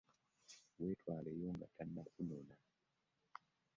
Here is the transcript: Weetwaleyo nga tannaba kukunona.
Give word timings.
Weetwaleyo 0.79 1.47
nga 1.55 1.67
tannaba 1.75 2.05
kukunona. 2.15 2.55